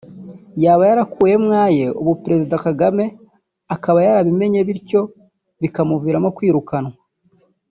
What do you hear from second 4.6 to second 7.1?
bityo bikamuviramo kwirukanwa